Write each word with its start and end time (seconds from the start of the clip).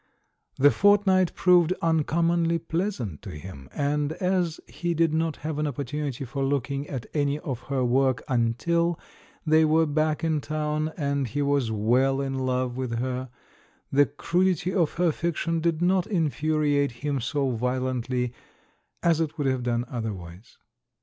The 0.57 0.71
fortnight 0.71 1.35
proved 1.35 1.73
uncommonly 1.79 2.57
pleasant 2.57 3.21
to 3.21 3.29
him, 3.29 3.69
and 3.71 4.13
as 4.13 4.59
he 4.67 4.95
did 4.95 5.13
not 5.13 5.35
have 5.45 5.59
an 5.59 5.67
opportunity 5.67 6.25
for 6.25 6.43
looking 6.43 6.87
at 6.89 7.05
any 7.13 7.37
of 7.37 7.59
her 7.69 7.85
work 7.85 8.23
until 8.27 8.99
they 9.45 9.63
were 9.63 9.85
back 9.85 10.23
in 10.23 10.41
town 10.41 10.91
and 10.97 11.27
he 11.27 11.43
was 11.43 11.71
well 11.71 12.19
in 12.19 12.33
love 12.33 12.75
with 12.77 12.95
her, 12.97 13.29
the 13.91 14.07
crudity 14.07 14.73
of 14.73 14.93
her 14.93 15.11
fiction 15.11 15.59
did 15.59 15.83
not 15.83 16.07
infuriate 16.07 16.91
him 17.05 17.19
so 17.21 17.51
violently 17.51 18.33
as 19.03 19.21
it 19.21 19.37
would 19.37 19.45
have 19.45 19.61
done 19.61 19.85
otherwise. 19.87 20.57